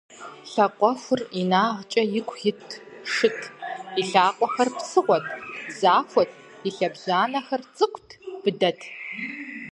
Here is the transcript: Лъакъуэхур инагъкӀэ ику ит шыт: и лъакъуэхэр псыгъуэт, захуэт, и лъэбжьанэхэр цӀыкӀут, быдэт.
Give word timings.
Лъакъуэхур 0.51 1.21
инагъкӀэ 1.39 2.03
ику 2.19 2.35
ит 2.49 2.61
шыт: 3.13 3.39
и 3.99 4.01
лъакъуэхэр 4.09 4.69
псыгъуэт, 4.77 5.25
захуэт, 5.79 6.31
и 6.67 6.69
лъэбжьанэхэр 6.75 7.61
цӀыкӀут, 7.75 8.09
быдэт. 8.43 8.79